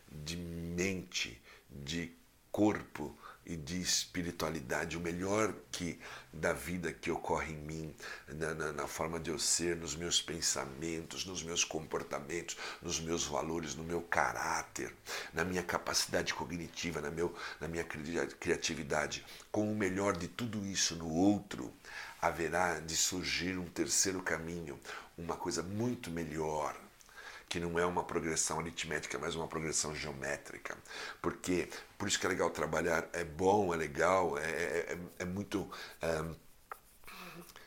de 0.09 0.37
mente, 0.37 1.43
de 1.69 2.12
corpo 2.52 3.19
e 3.45 3.57
de 3.57 3.81
espiritualidade, 3.81 4.97
o 4.97 5.00
melhor 5.00 5.52
que 5.73 5.99
da 6.33 6.52
vida 6.52 6.93
que 6.93 7.11
ocorre 7.11 7.52
em 7.52 7.57
mim, 7.57 7.95
na, 8.29 8.55
na, 8.55 8.73
na, 8.73 8.87
forma 8.87 9.19
de 9.19 9.31
eu 9.31 9.40
ser, 9.40 9.75
nos 9.75 9.97
meus 9.97 10.23
pensamentos, 10.23 11.25
nos 11.25 11.43
meus 11.43 11.64
comportamentos, 11.64 12.57
nos 12.81 13.00
meus 13.00 13.25
valores, 13.25 13.75
no 13.75 13.83
meu 13.83 14.02
caráter, 14.02 14.95
na 15.35 15.45
minha 15.45 15.64
capacidade 15.64 16.33
cognitiva, 16.33 17.00
na, 17.00 17.11
meu, 17.11 17.35
na 17.61 17.67
minha 17.67 17.83
criatividade, 17.83 19.26
com 19.50 19.69
o 19.73 19.75
melhor 19.75 20.17
de 20.17 20.29
tudo 20.29 20.64
isso 20.64 20.95
no 20.95 21.09
outro, 21.09 21.73
haverá 22.21 22.81
de 22.81 22.97
surgir 22.97 23.59
um 23.59 23.67
terceiro 23.67 24.23
caminho, 24.23 24.79
uma 25.17 25.37
coisa 25.37 25.62
muito 25.62 26.11
melhor, 26.11 26.77
que 27.49 27.59
não 27.59 27.79
é 27.79 27.85
uma 27.85 28.05
progressão 28.05 28.61
aritmética, 28.61 29.19
mas 29.19 29.35
uma 29.35 29.49
progressão 29.49 29.95
geométrica. 29.95 30.77
Porque 31.21 31.69
por 31.99 32.07
isso 32.07 32.19
que 32.19 32.27
é 32.27 32.29
legal 32.29 32.50
trabalhar, 32.50 33.09
é 33.12 33.25
bom, 33.25 33.75
é 33.75 33.77
legal, 33.77 34.39
é, 34.39 34.43
é, 34.43 34.99
é 35.19 35.25
muito, 35.25 35.69
é, 36.00 36.25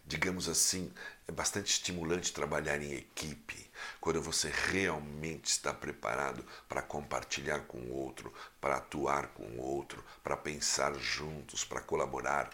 digamos 0.06 0.48
assim, 0.48 0.92
é 1.28 1.32
bastante 1.32 1.72
estimulante 1.72 2.34
trabalhar 2.34 2.82
em 2.82 2.94
equipe, 2.94 3.70
quando 4.00 4.22
você 4.22 4.52
realmente 4.72 5.46
está 5.46 5.74
preparado 5.74 6.46
para 6.68 6.82
compartilhar 6.82 7.62
com 7.62 7.78
o 7.78 7.94
outro, 7.94 8.34
para 8.62 8.78
atuar 8.78 9.28
com 9.28 9.44
o 9.44 9.62
outro, 9.62 10.04
para 10.24 10.38
pensar 10.38 10.94
juntos, 10.96 11.66
para 11.66 11.82
colaborar 11.82 12.50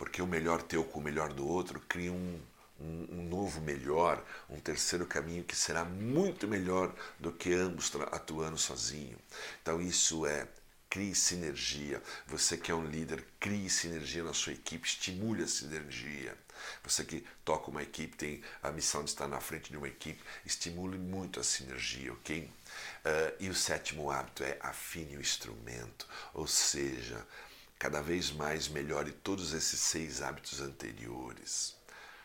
porque 0.00 0.22
o 0.22 0.26
melhor 0.26 0.62
teu 0.62 0.82
com 0.82 0.98
o 0.98 1.02
melhor 1.02 1.30
do 1.30 1.46
outro 1.46 1.78
cria 1.86 2.10
um, 2.10 2.40
um, 2.80 3.06
um, 3.10 3.28
novo 3.28 3.60
melhor, 3.60 4.24
um 4.48 4.58
terceiro 4.58 5.04
caminho 5.04 5.44
que 5.44 5.54
será 5.54 5.84
muito 5.84 6.48
melhor 6.48 6.94
do 7.18 7.30
que 7.30 7.52
ambos 7.52 7.92
atuando 8.10 8.56
sozinho. 8.56 9.18
Então 9.60 9.78
isso 9.78 10.24
é 10.24 10.48
crie 10.88 11.14
sinergia. 11.14 12.02
Você 12.26 12.56
que 12.56 12.72
é 12.72 12.74
um 12.74 12.86
líder, 12.86 13.22
crie 13.38 13.68
sinergia 13.68 14.24
na 14.24 14.32
sua 14.32 14.54
equipe, 14.54 14.88
estimule 14.88 15.42
a 15.42 15.46
sinergia. 15.46 16.34
Você 16.82 17.04
que 17.04 17.22
toca 17.44 17.70
uma 17.70 17.82
equipe, 17.82 18.16
tem 18.16 18.42
a 18.62 18.72
missão 18.72 19.04
de 19.04 19.10
estar 19.10 19.28
na 19.28 19.38
frente 19.38 19.70
de 19.70 19.76
uma 19.76 19.88
equipe, 19.88 20.22
estimule 20.46 20.96
muito 20.96 21.38
a 21.38 21.44
sinergia, 21.44 22.10
ok? 22.14 22.44
Uh, 22.44 22.50
e 23.38 23.50
o 23.50 23.54
sétimo 23.54 24.10
hábito 24.10 24.42
é 24.44 24.56
afine 24.60 25.18
o 25.18 25.20
instrumento, 25.20 26.08
ou 26.32 26.46
seja, 26.46 27.22
cada 27.80 28.02
vez 28.02 28.30
mais 28.30 28.68
melhore 28.68 29.10
todos 29.10 29.54
esses 29.54 29.80
seis 29.80 30.20
hábitos 30.20 30.60
anteriores, 30.60 31.79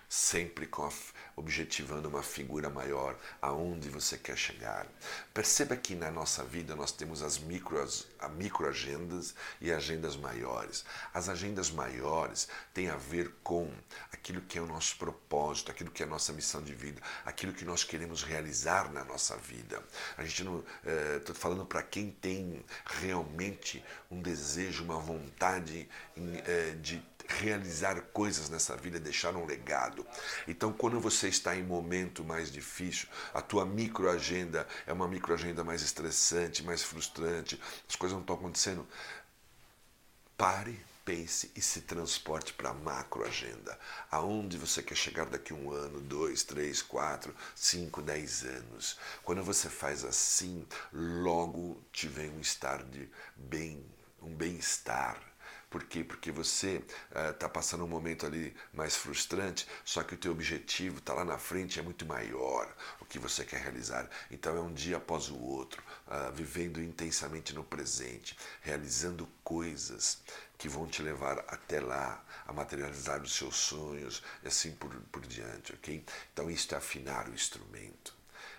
sempre 0.09 0.65
a, 0.65 1.13
objetivando 1.35 2.07
uma 2.07 2.23
figura 2.23 2.69
maior 2.69 3.17
aonde 3.41 3.89
você 3.89 4.17
quer 4.17 4.37
chegar. 4.37 4.87
Perceba 5.33 5.75
que 5.75 5.95
na 5.95 6.09
nossa 6.11 6.43
vida 6.43 6.75
nós 6.75 6.91
temos 6.91 7.21
as 7.21 7.37
micro, 7.37 7.81
as, 7.81 8.07
micro 8.37 8.67
e 9.59 9.71
agendas 9.71 10.15
maiores. 10.15 10.85
As 11.13 11.29
agendas 11.29 11.69
maiores 11.69 12.47
têm 12.73 12.89
a 12.89 12.95
ver 12.95 13.31
com 13.43 13.71
aquilo 14.11 14.41
que 14.41 14.57
é 14.57 14.61
o 14.61 14.65
nosso 14.65 14.97
propósito, 14.97 15.71
aquilo 15.71 15.91
que 15.91 16.03
é 16.03 16.05
a 16.05 16.09
nossa 16.09 16.33
missão 16.33 16.61
de 16.61 16.73
vida, 16.73 17.01
aquilo 17.25 17.53
que 17.53 17.65
nós 17.65 17.83
queremos 17.83 18.23
realizar 18.23 18.91
na 18.91 19.03
nossa 19.03 19.35
vida. 19.37 19.83
A 20.17 20.23
gente 20.23 20.43
não 20.43 20.63
estou 21.17 21.35
eh, 21.35 21.37
falando 21.37 21.65
para 21.65 21.83
quem 21.83 22.11
tem 22.11 22.63
realmente 22.85 23.83
um 24.09 24.21
desejo, 24.21 24.83
uma 24.83 24.99
vontade 24.99 25.89
eh, 26.17 26.75
de 26.81 27.03
realizar 27.27 27.99
coisas 28.13 28.49
nessa 28.49 28.75
vida, 28.75 28.99
deixar 28.99 29.35
um 29.35 29.45
legado. 29.45 30.05
Então, 30.47 30.71
quando 30.71 30.99
você 30.99 31.27
está 31.27 31.55
em 31.55 31.63
momento 31.63 32.23
mais 32.23 32.51
difícil, 32.51 33.07
a 33.33 33.41
tua 33.41 33.65
microagenda 33.65 34.67
é 34.85 34.93
uma 34.93 35.07
microagenda 35.07 35.63
mais 35.63 35.81
estressante, 35.81 36.63
mais 36.63 36.83
frustrante, 36.83 37.59
as 37.87 37.95
coisas 37.95 38.13
não 38.13 38.21
estão 38.21 38.35
acontecendo, 38.35 38.87
pare, 40.37 40.79
pense 41.05 41.51
e 41.55 41.61
se 41.61 41.81
transporte 41.81 42.51
para 42.53 42.71
a 42.71 42.73
macroagenda. 42.73 43.77
Aonde 44.09 44.57
você 44.57 44.81
quer 44.81 44.95
chegar 44.95 45.27
daqui 45.27 45.53
um 45.53 45.71
ano, 45.71 46.01
dois, 46.01 46.43
três, 46.43 46.81
quatro, 46.81 47.33
cinco, 47.55 48.01
dez 48.01 48.43
anos. 48.43 48.97
Quando 49.23 49.43
você 49.43 49.69
faz 49.69 50.03
assim, 50.03 50.65
logo 50.91 51.79
te 51.91 52.07
vem 52.07 52.31
um 52.31 52.39
estar 52.39 52.83
de 52.83 53.07
bem, 53.35 53.85
um 54.21 54.33
bem-estar 54.33 55.34
por 55.75 55.83
quê? 55.83 56.05
Porque 56.05 56.31
você 56.31 56.81
está 57.33 57.47
uh, 57.47 57.49
passando 57.49 57.83
um 57.83 57.87
momento 57.87 58.25
ali 58.25 58.55
mais 58.71 58.95
frustrante, 58.95 59.67
só 59.83 60.03
que 60.03 60.13
o 60.13 60.17
teu 60.17 60.31
objetivo 60.31 60.99
está 60.99 61.13
lá 61.13 61.25
na 61.25 61.37
frente, 61.37 61.77
é 61.77 61.81
muito 61.81 62.05
maior 62.05 62.73
o 63.01 63.05
que 63.05 63.19
você 63.19 63.43
quer 63.43 63.59
realizar. 63.59 64.09
Então 64.31 64.55
é 64.55 64.61
um 64.61 64.71
dia 64.71 64.95
após 64.95 65.27
o 65.27 65.37
outro, 65.37 65.83
uh, 66.07 66.31
vivendo 66.31 66.81
intensamente 66.81 67.53
no 67.53 67.61
presente, 67.61 68.37
realizando 68.61 69.27
coisas 69.43 70.21
que 70.57 70.69
vão 70.69 70.87
te 70.87 71.01
levar 71.01 71.39
até 71.39 71.81
lá, 71.81 72.23
a 72.47 72.53
materializar 72.53 73.21
os 73.21 73.35
seus 73.35 73.57
sonhos 73.57 74.23
e 74.45 74.47
assim 74.47 74.71
por, 74.71 74.95
por 75.11 75.27
diante, 75.27 75.73
ok? 75.73 76.05
Então 76.31 76.49
isso 76.49 76.73
é 76.73 76.77
afinar 76.77 77.27
o 77.27 77.33
instrumento 77.33 78.14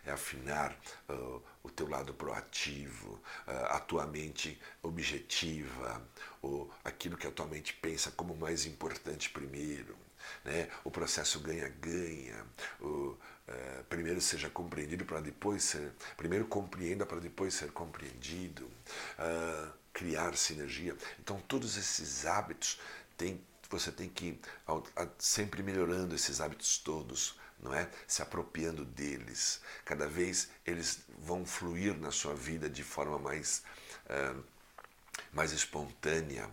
é 0.07 0.13
afinar 0.13 0.77
uh, 1.09 1.43
o 1.63 1.71
teu 1.71 1.89
lado 1.89 2.15
proativo, 2.15 3.21
uh, 3.47 3.67
a 3.71 3.81
tua 3.81 4.07
mente 4.07 4.59
objetiva, 4.83 6.03
ou 6.41 6.73
aquilo 6.85 7.17
que 7.17 7.27
a 7.27 7.31
tua 7.31 7.47
mente 7.47 7.75
pensa 7.75 8.11
como 8.11 8.37
mais 8.37 8.65
importante 8.67 9.31
primeiro. 9.31 9.97
Né? 10.45 10.69
O 10.85 10.91
processo 10.91 11.41
ganha-ganha. 11.41 12.45
Uh, 12.81 13.17
primeiro 13.89 14.21
seja 14.21 14.51
compreendido 14.51 15.05
para 15.05 15.21
depois 15.21 15.63
ser. 15.63 15.93
Primeiro 16.17 16.47
compreenda 16.47 17.07
para 17.07 17.21
depois 17.21 17.55
ser 17.55 17.71
compreendido. 17.71 18.65
Uh, 19.19 19.73
criar 19.93 20.37
sinergia. 20.37 20.95
Então, 21.19 21.41
todos 21.49 21.79
esses 21.79 22.27
hábitos 22.27 22.79
tem, 23.17 23.41
você 23.71 23.91
tem 23.91 24.11
que 24.11 24.39
sempre 25.19 25.63
melhorando 25.63 26.15
esses 26.15 26.39
hábitos 26.39 26.77
todos 26.77 27.35
não 27.61 27.75
é? 27.75 27.89
Se 28.07 28.23
apropriando 28.23 28.85
deles. 28.85 29.61
Cada 29.85 30.09
vez 30.09 30.51
eles 30.65 31.01
vão 31.19 31.45
fluir 31.45 31.97
na 31.97 32.11
sua 32.11 32.35
vida 32.35 32.69
de 32.69 32.83
forma 32.83 33.19
mais 33.19 33.63
uh, 34.07 34.43
mais 35.33 35.53
espontânea, 35.53 36.49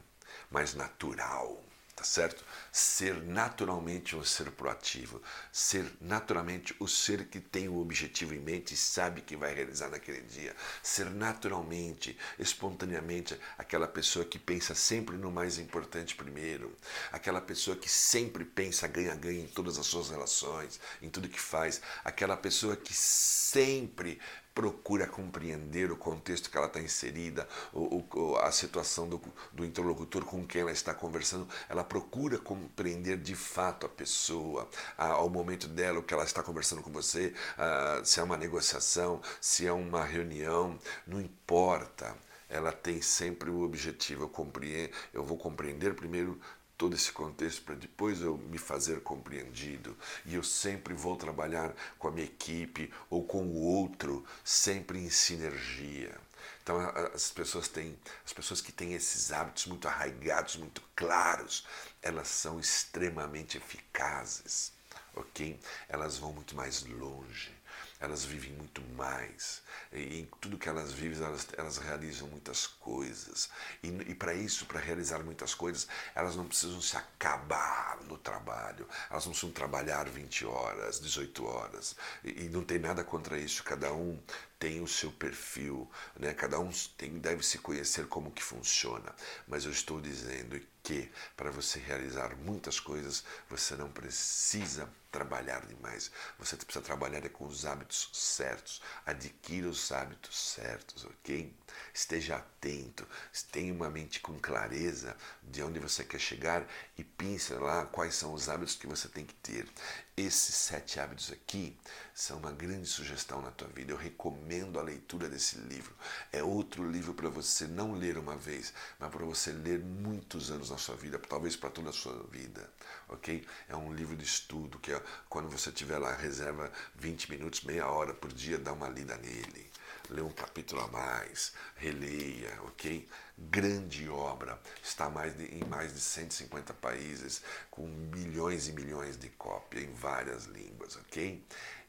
mais 0.50 0.74
natural 0.74 1.64
tá 1.96 2.04
certo? 2.04 2.44
Ser 2.72 3.24
naturalmente 3.24 4.16
um 4.16 4.24
ser 4.24 4.50
proativo, 4.52 5.22
ser 5.52 5.86
naturalmente 6.02 6.76
o 6.80 6.88
ser 6.88 7.28
que 7.28 7.40
tem 7.40 7.68
o 7.68 7.80
objetivo 7.80 8.34
em 8.34 8.40
mente 8.40 8.74
e 8.74 8.78
sabe 8.78 9.22
que 9.22 9.36
vai 9.36 9.54
realizar 9.54 9.90
naquele 9.90 10.22
dia, 10.22 10.56
ser 10.82 11.10
naturalmente, 11.10 12.18
espontaneamente 12.40 13.40
aquela 13.58 13.88
pessoa 13.88 14.26
que 14.26 14.40
pensa 14.40 14.74
sempre 14.74 15.18
no 15.18 15.32
mais 15.32 15.60
importante 15.60 16.16
primeiro, 16.16 16.76
aquela 17.12 17.42
pessoa 17.42 17.78
que 17.78 17.90
sempre 17.90 18.44
pensa 18.44 18.88
ganha-ganha 18.88 19.42
em 19.42 19.48
todas 19.48 19.78
as 19.78 19.86
suas 19.86 20.10
relações, 20.10 20.80
em 21.02 21.10
tudo 21.10 21.30
que 21.30 21.40
faz, 21.40 21.82
aquela 22.04 22.36
pessoa 22.36 22.76
que 22.76 22.94
sempre 22.94 24.20
procura 24.54 25.08
compreender 25.08 25.92
o 25.92 25.98
contexto 25.98 26.50
que 26.50 26.58
ela 26.58 26.68
está 26.68 26.80
inserida, 26.80 27.48
o, 27.74 28.04
o, 28.14 28.38
a 28.38 28.52
situação 28.52 29.08
do, 29.08 29.22
do, 29.52 29.66
interlocutor 29.66 30.24
com 30.26 30.46
quem 30.46 30.62
ela 30.62 30.72
está 30.72 30.94
conversando, 30.94 31.48
ela 31.68 31.84
procura 31.84 32.38
compreender 32.38 33.18
de 33.18 33.36
fato 33.36 33.86
a 33.86 33.90
pessoa, 33.90 34.70
a, 34.98 35.08
ao 35.08 35.30
momento 35.30 35.68
dela, 35.68 36.00
o 36.00 36.04
que 36.04 36.14
ela 36.14 36.24
está 36.24 36.44
conversando 36.44 36.82
com 36.82 36.92
você, 36.92 37.34
a, 37.58 38.02
se 38.04 38.20
é 38.20 38.24
uma 38.24 38.38
negociação, 38.38 39.22
se 39.42 39.66
é 39.66 39.72
uma 39.72 40.04
reunião, 40.04 40.78
não 41.08 41.20
importa. 41.20 42.16
Ela 42.50 42.72
tem 42.72 43.02
sempre 43.02 43.50
o 43.50 43.62
objetivo, 43.62 44.24
eu, 44.24 44.30
compreendo, 44.30 44.92
eu 45.12 45.24
vou 45.24 45.38
compreender 45.38 45.96
primeiro 45.96 46.40
todo 46.78 46.96
esse 46.96 47.12
contexto 47.12 47.64
para 47.64 47.76
depois 47.76 48.22
eu 48.22 48.38
me 48.38 48.58
fazer 48.58 49.02
compreendido. 49.02 49.98
E 50.26 50.36
eu 50.36 50.44
sempre 50.44 50.94
vou 50.94 51.16
trabalhar 51.16 51.74
com 51.98 52.08
a 52.08 52.12
minha 52.12 52.26
equipe 52.26 52.92
ou 53.10 53.24
com 53.24 53.44
o 53.46 53.62
outro, 53.62 54.26
sempre 54.44 55.00
em 55.00 55.10
sinergia. 55.10 56.16
Então 56.62 56.80
as 57.14 57.30
pessoas 57.30 57.68
têm, 57.68 57.98
as 58.26 58.34
pessoas 58.34 58.62
que 58.62 58.72
têm 58.72 58.94
esses 58.94 59.32
hábitos 59.32 59.66
muito 59.68 59.88
arraigados, 59.88 60.56
muito 60.56 60.82
claros, 60.96 61.66
elas 62.02 62.28
são 62.28 62.60
extremamente 62.60 63.58
eficazes, 63.58 64.72
ok? 65.16 65.60
Elas 65.90 66.18
vão 66.18 66.34
muito 66.34 66.56
mais 66.56 66.84
longe 66.86 67.63
elas 68.04 68.26
vivem 68.26 68.52
muito 68.52 68.82
mais. 68.98 69.64
E 69.94 70.20
em 70.20 70.26
tudo 70.42 70.58
que 70.58 70.68
elas 70.68 70.92
vivem, 70.92 71.24
elas, 71.24 71.48
elas 71.58 71.78
realizam 71.78 72.28
muitas 72.28 72.68
coisas. 72.68 73.50
E, 73.82 73.88
e 73.88 74.14
para 74.14 74.34
isso, 74.34 74.66
para 74.66 74.82
realizar 74.82 75.24
muitas 75.24 75.56
coisas, 75.56 75.88
elas 76.14 76.36
não 76.36 76.46
precisam 76.46 76.82
se 76.82 76.98
acabar 76.98 77.98
no 78.04 78.18
trabalho. 78.18 78.86
Elas 79.10 79.26
não 79.26 79.32
precisam 79.32 79.54
trabalhar 79.54 80.10
20 80.10 80.46
horas, 80.46 81.00
18 81.00 81.46
horas. 81.46 81.96
E, 82.26 82.44
e 82.44 82.50
não 82.50 82.62
tem 82.62 82.78
nada 82.78 83.06
contra 83.06 83.38
isso. 83.38 83.64
Cada 83.64 83.94
um 83.94 84.20
tem 84.64 84.80
o 84.80 84.88
seu 84.88 85.12
perfil, 85.12 85.92
né? 86.18 86.34
cada 86.34 86.58
um 86.58 86.72
tem, 86.98 87.20
deve 87.20 87.46
se 87.46 87.58
conhecer 87.58 88.08
como 88.08 88.32
que 88.32 88.42
funciona. 88.42 89.14
Mas 89.46 89.66
eu 89.66 89.72
estou 89.72 90.00
dizendo 90.00 90.58
que 90.82 91.12
para 91.36 91.52
você 91.52 91.80
realizar 91.80 92.38
muitas 92.38 92.80
coisas, 92.80 93.26
você 93.50 93.76
não 93.76 93.92
precisa 93.92 94.90
trabalhar 95.12 95.66
demais. 95.66 96.10
Você 96.40 96.56
precisa 96.56 96.84
trabalhar 96.84 97.26
é 97.26 97.30
com 97.30 97.46
os 97.46 97.66
hábitos 97.66 98.10
certos. 98.14 98.82
Adquira 99.06 99.68
os 99.68 99.92
hábitos 99.92 100.38
certos, 100.54 101.04
ok? 101.04 101.54
Esteja 101.94 102.38
atento, 102.38 103.06
tenha 103.52 103.74
uma 103.74 103.90
mente 103.90 104.22
com 104.22 104.40
clareza 104.40 105.16
de 105.44 105.62
onde 105.62 105.78
você 105.78 106.06
quer 106.06 106.20
chegar 106.20 106.66
e 106.98 107.04
pense 107.04 107.54
lá 107.54 107.86
quais 107.86 108.16
são 108.16 108.34
os 108.34 108.48
hábitos 108.48 108.76
que 108.76 108.88
você 108.88 109.10
tem 109.10 109.26
que 109.26 109.36
ter. 109.36 109.68
Esses 110.16 110.54
sete 110.54 111.00
hábitos 111.00 111.32
aqui 111.32 111.76
são 112.14 112.38
uma 112.38 112.52
grande 112.52 112.86
sugestão 112.88 113.42
na 113.42 113.50
tua 113.50 113.68
vida. 113.70 113.92
Eu 113.92 113.98
recomendo 113.98 114.78
a 114.78 114.84
leitura 114.84 115.28
desse 115.28 115.58
livro. 115.58 115.92
É 116.32 116.44
outro 116.44 116.88
livro 116.88 117.16
para 117.16 117.30
você 117.30 117.66
não 117.66 117.94
ler 117.94 118.20
uma 118.20 118.36
vez, 118.36 118.72
mas 119.00 119.10
para 119.10 119.26
você 119.26 119.52
ler 119.52 119.80
muitos 119.80 120.52
anos 120.52 120.70
na 120.70 120.78
sua 120.78 120.96
vida, 120.96 121.18
talvez 121.18 121.56
para 121.56 121.72
toda 121.72 121.90
a 121.90 121.94
sua 121.94 122.28
vida, 122.28 122.72
ok? 123.10 123.44
É 123.68 123.76
um 123.76 123.92
livro 123.92 124.16
de 124.16 124.24
estudo 124.24 124.78
que 124.78 124.92
é, 124.92 125.02
quando 125.28 125.50
você 125.50 125.72
tiver 125.72 125.98
lá 125.98 126.16
reserva 126.16 126.72
20 126.94 127.32
minutos, 127.32 127.62
meia 127.62 127.88
hora 127.88 128.14
por 128.14 128.32
dia, 128.32 128.60
dá 128.60 128.72
uma 128.72 128.90
lida 128.90 129.18
nele 129.18 129.73
lê 130.14 130.22
um 130.22 130.30
capítulo 130.30 130.82
a 130.82 130.88
mais, 130.88 131.54
releia, 131.76 132.60
ok? 132.64 133.08
Grande 133.36 134.08
obra, 134.08 134.62
está 134.82 135.10
mais 135.10 135.36
de, 135.36 135.46
em 135.46 135.66
mais 135.66 135.94
de 135.94 136.00
150 136.00 136.74
países, 136.76 137.42
com 137.72 137.88
milhões 137.88 138.68
e 138.68 138.74
milhões 138.74 139.18
de 139.18 139.30
cópias 139.30 139.84
em 139.84 139.92
várias 139.94 140.46
línguas, 140.46 140.96
ok? 140.98 141.44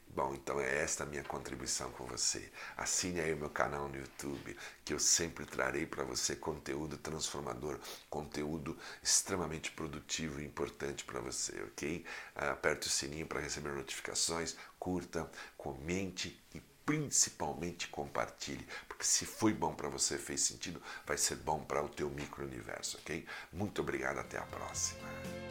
Bom, 0.07 0.33
então 0.33 0.61
é 0.61 0.81
esta 0.81 1.03
a 1.03 1.05
minha 1.05 1.23
contribuição 1.25 1.91
com 1.91 2.05
você. 2.05 2.49
Assine 2.77 3.19
aí 3.19 3.33
o 3.33 3.37
meu 3.37 3.49
canal 3.49 3.89
no 3.89 3.97
YouTube, 3.97 4.57
que 4.85 4.93
eu 4.93 4.99
sempre 4.99 5.45
trarei 5.45 5.85
para 5.85 6.05
você 6.05 6.35
conteúdo 6.35 6.97
transformador, 6.97 7.77
conteúdo 8.09 8.77
extremamente 9.03 9.71
produtivo 9.71 10.39
e 10.39 10.45
importante 10.45 11.03
para 11.03 11.19
você, 11.19 11.61
ok? 11.63 12.05
Aperte 12.33 12.87
o 12.87 12.89
sininho 12.89 13.27
para 13.27 13.41
receber 13.41 13.73
notificações, 13.73 14.55
curta, 14.79 15.29
comente 15.57 16.41
e 16.53 16.61
principalmente 16.85 17.87
compartilhe, 17.87 18.65
porque 18.87 19.03
se 19.03 19.25
foi 19.25 19.53
bom 19.53 19.73
para 19.73 19.89
você, 19.89 20.17
fez 20.17 20.41
sentido, 20.41 20.81
vai 21.05 21.17
ser 21.17 21.35
bom 21.37 21.63
para 21.63 21.83
o 21.83 21.89
teu 21.89 22.09
micro-universo, 22.09 22.97
ok? 23.01 23.25
Muito 23.51 23.81
obrigado, 23.81 24.19
até 24.19 24.37
a 24.37 24.43
próxima. 24.43 25.44